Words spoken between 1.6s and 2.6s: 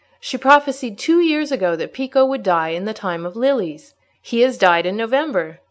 that Pico would